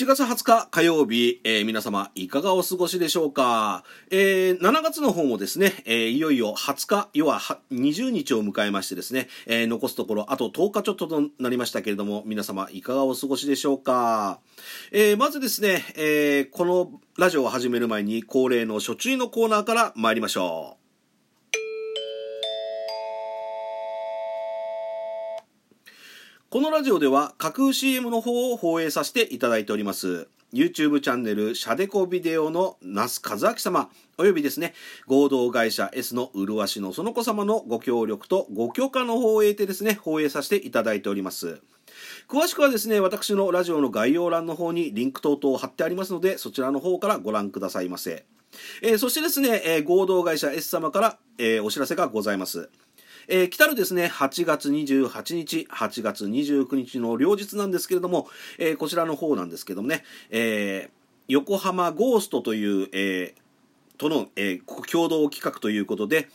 [0.00, 14.40] 7月20日火曜日、えー、皆様いかがお過ごしでしょうか、えー、7月の方もですね、えー、いよいよ20日、要は20日を迎えましてですね、えー、残すところあと10日ちょっととなりましたけれども、皆様いかがお過ごしでしょうか、
[14.90, 20.79] えー、まずですね、えー、このラジオを始める前に恒例の初注意のコーナーから参りましょう。
[26.50, 30.26] このラジオでは架空 CM の方を放映させていただいております。
[30.52, 34.74] YouTube チャンネルシャデコビデオの那須和明様およびですね
[35.06, 41.60] 合同会社 S の麗しのその子様のご協力とご許可の方を得てですね放映させていただいております。
[42.28, 48.24] 詳しくはですね私のラジオの概要欄の方にリンク等々を貼ってありますのでそちらの方からご覧くださいませ、
[48.82, 52.70] えー、そしてですね、えー、合同会社 S 様から、えー、お知らせがございます。
[53.32, 58.28] えー、来たるですね、8月28日、8月29日の両日なんですけれども、
[58.58, 60.90] えー、こちらの方なんですけどもね、えー、
[61.28, 63.36] 横浜ゴーストという、え、
[63.98, 64.58] との、え、
[64.90, 66.28] 共同企画ということで、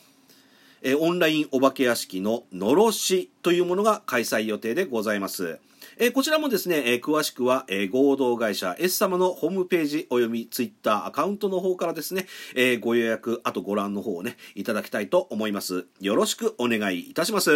[0.84, 5.60] え、オンラインお化け屋敷ののろしというものが開催予定でございます。
[5.98, 15.86] えー、こちらもですね、えー、詳しくは、えー、合同会社 S 様のホームページおよびツイッターアカウントの方からですね、えー、ご予約、あとご覧の方をね、いただきたいと思います。
[16.02, 17.52] よろしくお願いいたします。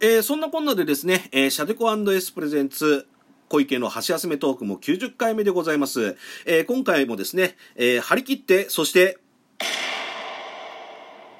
[0.00, 3.06] えー、そんなこんなでですね、えー、シャデコ &S プレゼンツ
[3.48, 6.16] 小池の箸休めトークも90回目でございます。
[6.44, 9.18] えー、今回もですね、えー、張り切って、そして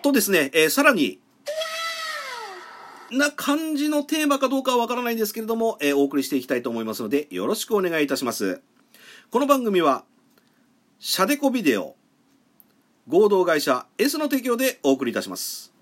[0.05, 1.19] とですね、えー、さらに、
[3.11, 8.61] な感じのテーマかどうかはわからないんですけれども、えー、お送りしていきたいと思いますので、よろしくお願いいたします。
[9.31, 10.05] この番組は、
[10.99, 11.97] シャデコビデオ、
[13.09, 15.73] 合同会社 S の提供でお送りいたします。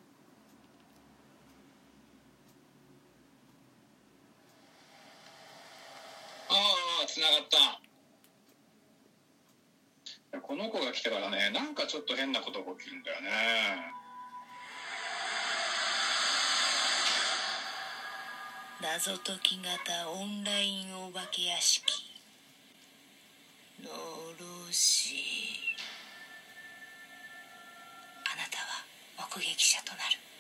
[6.49, 6.59] ああ、
[7.09, 7.59] つながった。
[10.41, 14.02] この子が来てからね、なんかちょっと変なことが起きるんだよね。
[18.83, 21.85] 謎解き型オンラインお化け屋敷。
[23.81, 25.15] のろし。
[28.27, 28.85] あなたは
[29.33, 30.32] 目撃者となる。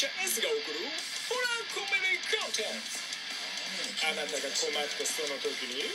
[0.00, 0.80] 社 S が送る
[1.28, 3.04] ホラーコメディコンテンツ。
[4.00, 5.92] あなたが困ったその時に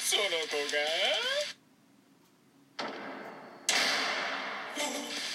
[0.00, 0.80] その子が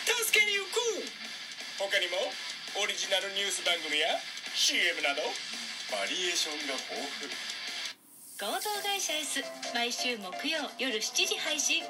[0.10, 1.06] 助けに行く。
[1.78, 2.18] 他にも
[2.82, 4.18] オリジナルニュース番組や
[4.58, 5.22] CM など
[5.94, 7.30] バリエーションが豊富。
[8.42, 11.86] 合同会社 S 毎週木曜夜7時配信。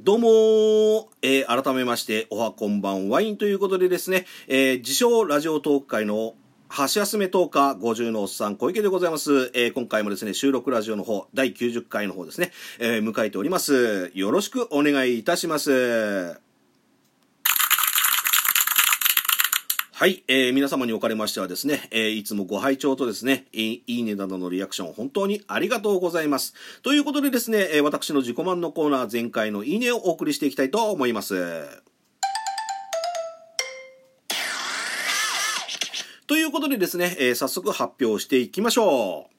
[0.00, 6.34] どうもえー、改めまして、おはこんばんワインということでですね、えー、自称ラジオトーク会の
[6.70, 9.50] 橋休め10日50のおっさん小池でございます。
[9.54, 14.12] えー、今回もですね、収録ラジオの方、第90回の方ですね、え、迎えております。
[14.14, 16.47] よろしくお願いいたします。
[19.98, 26.54] はい、えー、皆様におかれましてはですね、えー、いつもご拝聴とですね、いいねなどのリアクション本当にありがとうございます。
[26.84, 31.34] ということでですね、え、私の自己満のコーナー前回のいいねをお送りしていきたいと思います。
[36.28, 39.37] ということでですね、えー、早速発表していきましょう。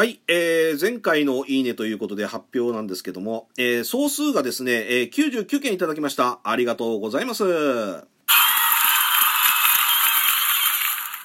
[0.00, 6.40] はい、えー、前回のいいねということで発表なんですけども、えー、総数がですね、えー、99件いただきました。
[6.42, 8.09] ありがとうございます。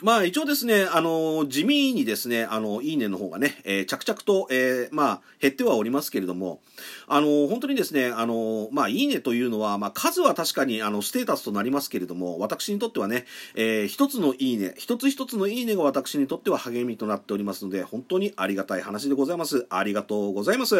[0.01, 6.59] まあ一応ですね、あの、地味にですね、あの、いいねの方がね、えー、着々と、えー、まあ減ってはおりますけれども、
[7.07, 13.25] あの、本当にですね、あの、まあいいねというのは、まあ数は確かにあの、ステータスとなりますけれども、私にとってはね、
[13.55, 19.65] えー、一つのいいね、一つ一つのいいねが私にとっては励みとなっておりますので、本当にありがたい話でございます。
[19.69, 20.75] ありがとうございます。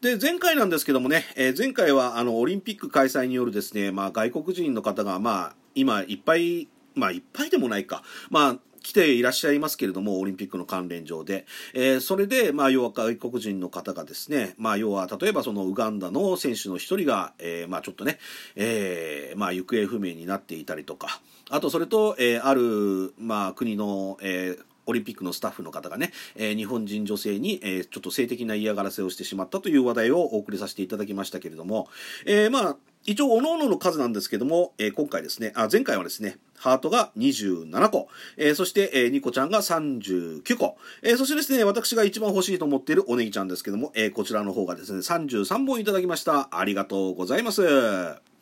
[0.00, 8.02] で、前回なんですけどもね、えー、前回はあの、オリンピック開催によるですね、まあ外国人の方が、まあ、今いっぱいまあいっぱいでもないか。
[8.30, 11.46] まあ来ていらっしゃいますけれども、オリンピックの関連上で。
[11.74, 18.18] えー、それで、まあ、要は外国人の方がですね、まあ、要は、例えばそのウガンダの選手の一人が、えー、まあ、ちょっとね、
[18.56, 21.20] えー、まあ、行方不明になっていたりとか、
[21.50, 31.88] あと、それと、えー、ある、まあ、国の、えー、オリンピックのスタッフの方がね、えー、日本人女性に、えー、ちょっと性的な嫌がらせをしてしまったという話題をお送りさせていただきましたけれども、
[32.24, 46.48] えー、まあ、一応、各々の数なんですけども、えー、今回ですね、あ、前回はですね、ハートが27個、えー、そして、えー、ニコちゃんが39個、えー、そしてですね、私が一番欲しいと思っているおネギちゃんですけども、えー、こちらの方がですね、33本いただきました。
[46.52, 48.37] ありがとうございます。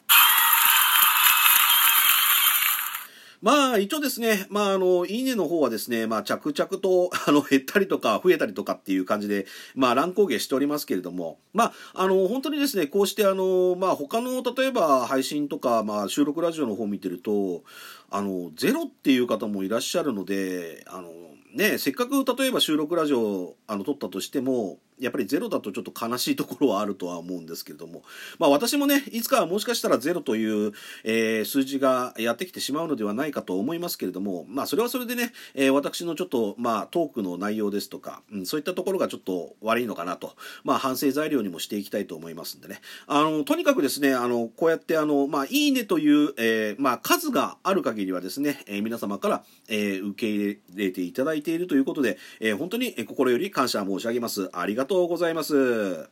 [3.46, 9.46] まあ、一応ですね、まあ、あの、いいねの方はですね、まあ、着々と、 あの、減ったりとか、増えたりとかっていう感じで、
[9.76, 17.62] まあ、乱高下しておりますけれども、まあ、あの、本当にですね、こうして、あの、まあ、他の、例えば、配信とか、まあ、収録ラジオの方見てると、
[18.10, 21.12] あの、ゼロっていう方もいらっしゃるので、あの、
[21.56, 28.02] ね、せっかく例えば収録ラジオあの撮ったとしてもやっぱりゼロだとちょっと悲しいところはあるとは思うんですけれども、
[28.38, 30.72] まあ私もね、いつかはもしかしたらゼロという、
[31.04, 42.80] えー、数字がやってきてしまうのではないかと思いますけれども、まあそれはそれでね、えー、私のちょっと、まあトークの内容ですとか、うん、そういったところがちょっと悪いのかなと、まあ反省材料にもしていきたいと思いますんでね。
[43.06, 54.50] あの、とにかくですね、あの、こうやってあの、まあいいねという、えー、まあ数がある限りはですね、えー、皆様から、えー、受け入れていただいてているということで、えー、本当に心より感謝申し上げます。
[54.52, 56.08] ありがとうございます。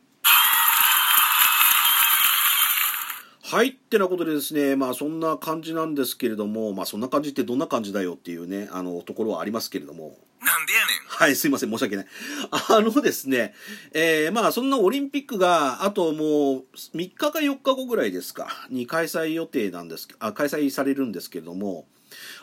[3.47, 3.69] はい。
[3.69, 10.17] ってなことでですね、まあそんな感じなんですけれども、まあそんな感じってどんな感じだよっていうね、あの、ところはありますけれども。
[10.41, 11.07] なんでやねん。
[11.07, 12.05] はい、すいません、申し訳ない。
[12.51, 13.53] あのですね、
[13.93, 21.87] えー、まあそんなオリンピックが、あともう3日か4日後ぐらいですか、に開催予定なんです、あ、開催されるんですけれども、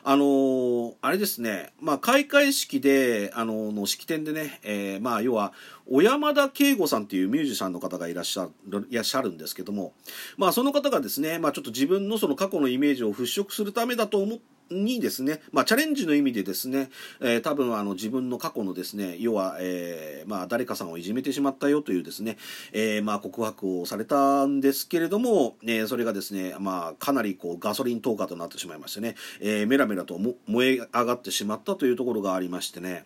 [0.04, 5.52] あのー、あれですね、まあ、開会式で、あのー、の式典でね、えー、まあ、要は、
[5.86, 9.92] 小山田圭吾さんっていうミュージシャンの方がいらっしゃる、いらっしゃるんですけども、
[10.36, 14.42] まあ、その方がですね、まあ、ちょっと自分のその過去のイメージを払拭するためだと思って、
[14.72, 16.90] にですね、まあ、チャレンジの意味でですね、
[17.20, 22.38] えー、多分あの自分の過去のですね、要は、えー、まあ、誰かさんをいじめてしまったよというですね、
[22.72, 33.04] えー、まあ、告白をされたんですけれども、え、それがですね、まあ、かなりこうガソリン投下となってしまいましてね、え、メラメラと燃え上がってしまったというところがありましてね、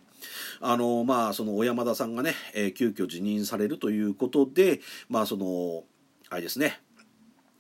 [0.61, 5.85] あのまあその小山田さんがね、えー、急遽辞任されるということでまあその
[6.31, 6.81] あれですね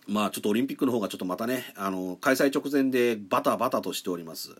[0.06, 4.54] まあちょっとオリンピックの方がちょっとまたね、あの、開催直前でバタバタとしております。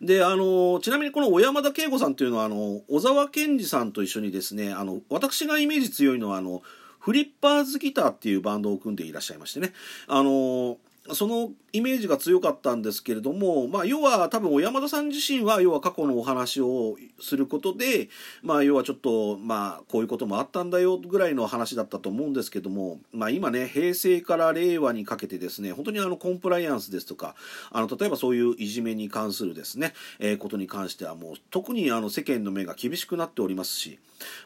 [0.00, 6.62] で、あの、ちなみにこの小山田圭吾さんというのは、あの、小沢健二さんと一緒にですね、あの、私がイメージ強いのは、あの、
[7.00, 9.72] フリッパーズギターっていうバンドを組んでいらっしゃいましてね、
[10.06, 10.78] あの、
[11.12, 18.08] そのイメージが強かったんですけれども、まあ、要は多分小山田さん自身は要は過去のお話をすることで、
[18.42, 27.34] まあ、要はちょっと、まあ、こういうこともあったんだよぐらいの話だったと思うんですけども、まあ、今ね平成から令和にかけてですね本当にあのコンプライアンスですとか
[27.70, 33.98] あの例えばそういういじめに関するですね、えー、ことに関してはもう特にあの世間の目が厳しくなっておりますし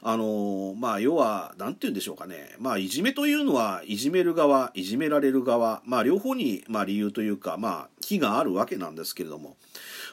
[0.03, 2.57] あのまあ要は何て言うんでしょうかね。
[2.59, 9.57] まあいじめというのはいじめる側いじめられる側まあ両方にまあ理由というかまあ木があるわけなんですけれども。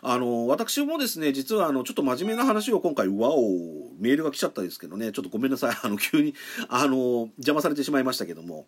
[0.01, 6.36] あの私もですね実はあのちょっと真面目な話を今回わおメールが来ちゃったんですけどねちょっとごめんなさいあの急に
[6.70, 8.68] あの邪魔されてしまいましたけども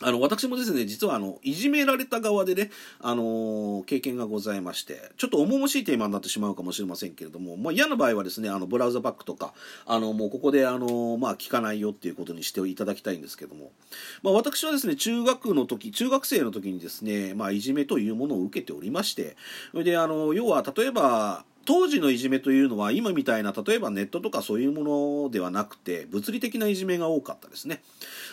[0.00, 9.54] あの、私もですね、実はあの、いじめられた側でね、あのー、経験がございまして、ちょっと重々しいテーマになってしまうかもしれませんけれども、まあ嫌な場合はですね、あの、ブラウザバックとか、
[9.86, 13.72] あの、もうここであの、まあ聞かないよっていうことにしていただきたいんですけども、
[14.22, 19.36] まあ私はですね、中学の時、中学生の時にですね、まあいじめというものを受けておりまして、
[19.72, 27.82] それであの、要は例えば、当時のいじめというのは今みたいな例えばネットとかそういうものではなくて物理的ないじめが多かったですね。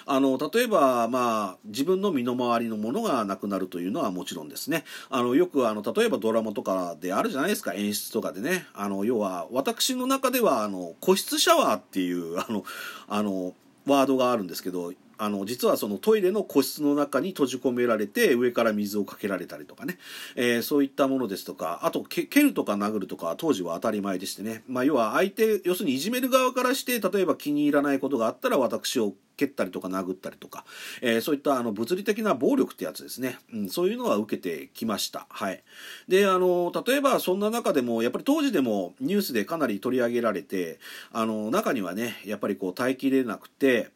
[0.05, 4.85] あの例えばまあ自分の身の回りのものがなくなるというのはもちろんですね。
[5.09, 7.73] あのよくあの例えばドラマとかであるじゃないですか。
[7.73, 8.67] 演出とかでね。
[8.73, 12.63] あの要は私の中ではあの個室シャワーっていうあの
[13.09, 13.53] あの
[13.85, 19.97] ワードがあるんですけどあの実はそのトイレの個室の中に閉じ込められて上から水をかけられたりとかね、
[20.35, 30.65] えー、そういったものですとかあと蹴るとか殴るとか当時は当たり前でしてね、まあ、要は相手要するにいじめる側からして例えば気に入らないことがあったら私を蹴ったりとか殴ったりとか、
[31.01, 35.27] えー、そういったあの物理的な暴力ってやつですね、うん、そういうのは受けてきました。
[35.29, 35.63] はい、
[36.07, 40.79] であの例えばそんな中でもやっぱり当時でもニュースでかなり取り上げられて
[41.11, 43.89] あの中にはねやっぱりこう耐えきれなくて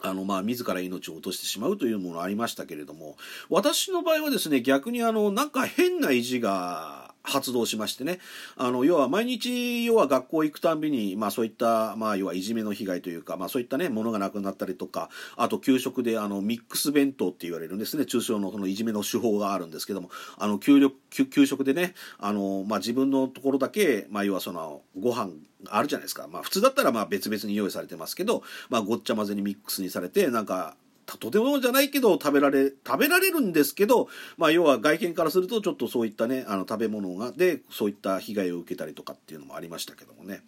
[0.00, 3.16] あの、まあ、自ら命を落としてしまうというものありましたけれども、
[3.50, 8.18] 私の場合はですね、逆にあの、なんか変な意地が発動しましてね。
[8.56, 18.06] あの要は毎日要は学校行くたんびに、まあ、そういった、まあ、要はいじめの被害というか、まあ、そういったねものがなくなったりとかあと給食であのミックス弁当って言われるんですね。
[18.06, 25.32] 中小のそのいじめの手法があるんですけどもあの給力給食でねあの、まあ、自分のところだけ、まあ、要はそのご飯
[25.68, 30.76] あるじゃないですか、まあ、普通だったらまあ別々に用意されてますけど、まあ、ごっちゃ混ぜにミックスにされてなんか
[31.16, 40.42] とてもじゃないけど食べられ食べられるんですけど、まあ、要は外見からするとちょっとそういったねあの食べ物がでそういった被害を受けたりとかっていうのもありましたけどもね。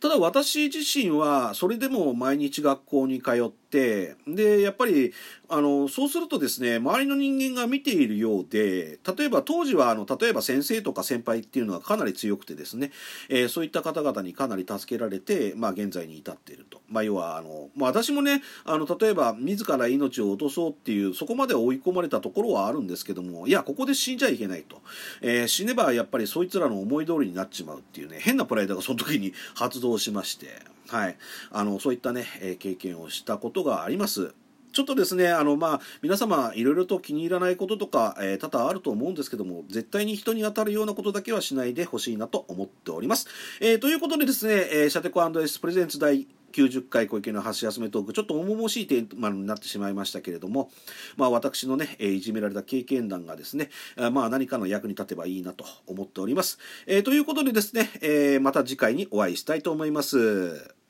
[0.00, 5.12] ただ私自身はそれでも毎日学校に通ってでやっぱり
[5.48, 12.92] あのそうするとですね周りの人間が見ているようで例えば当時はあの例えば先生とか先輩っていうのがかなり強くてですね、
[13.28, 24.80] えー、そういった方々にかなり助けられて、まあ、現在に至っていると、まあ、要はあの、まあ、私もねあの例えば自ら命を落とそうっていうそこまで追い込まれたところはあるんですけどもいやここで死んじゃいけないと、
[25.20, 30.46] えー、死ねばやっぱりそいつらの思い通りになっちまうっていうね変なプライドがその時に発動しまして、
[30.88, 31.16] はい、
[31.50, 34.34] あのそういったね、え経験をしたことがあります。
[34.74, 43.28] ちょっとですね、あの、まあ、皆様、いろいろと気に入らないこととか、えー、多々あると思うんですけども、絶対に人に当たるようなことだけはしないでほしいなと思っております。
[43.60, 50.70] えー、ということでですね、えー、シャテコエスプレゼンツ第90回小池の箸休めトーク、ちょっと重々しいテーマになってしまいましたけれども、
[51.16, 53.70] まあ私のね、えいじめられた経験談がですね、
[54.12, 56.58] まあ何かの役に立てばいいなと思っております。
[56.86, 60.83] えー、ということでですね、えー、また次回にお会いしたいと思います。